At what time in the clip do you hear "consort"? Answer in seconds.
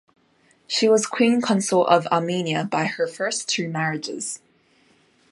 1.43-1.89